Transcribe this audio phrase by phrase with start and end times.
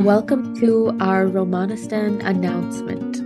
[0.00, 3.20] Welcome to our Romanistan announcement.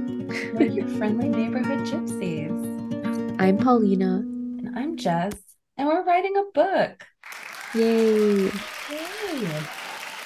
[0.54, 3.36] We're your friendly neighborhood gypsies.
[3.38, 4.16] I'm Paulina.
[4.16, 5.34] And I'm Jess.
[5.76, 7.06] And we're writing a book.
[7.76, 8.50] Yay!
[8.90, 9.62] Yay!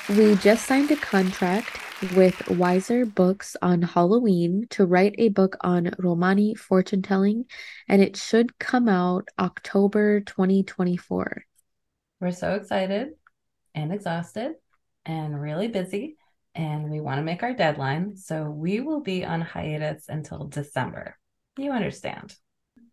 [0.09, 1.81] We just signed a contract
[2.17, 7.45] with Weiser Books on Halloween to write a book on Romani fortune telling,
[7.89, 11.45] and it should come out October 2024.
[12.23, 13.11] We're so excited
[13.75, 14.55] and exhausted
[15.05, 16.17] and really busy,
[16.59, 18.17] and we want to make our deadline.
[18.17, 21.17] So we will be on hiatus until December.
[21.57, 22.35] You understand.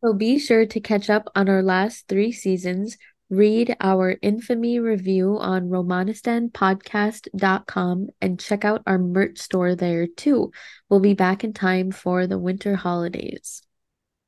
[0.04, 2.96] So be sure to catch up on our last three seasons.
[3.32, 10.52] Read our infamy review on romanistanpodcast.com and check out our merch store there too.
[10.88, 13.64] We'll be back in time for the winter holidays.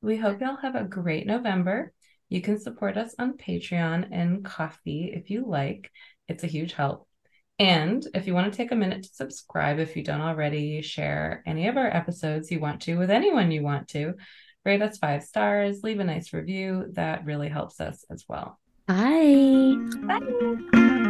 [0.02, 1.92] We hope y'all have a great November.
[2.28, 5.92] You can support us on Patreon and Ko-fi if you like.
[6.26, 7.07] It's a huge help.
[7.58, 11.42] And if you want to take a minute to subscribe, if you don't already, share
[11.44, 14.14] any of our episodes you want to with anyone you want to,
[14.64, 16.86] rate us five stars, leave a nice review.
[16.92, 18.58] That really helps us as well.
[18.86, 19.76] Bye.
[20.02, 21.08] Bye.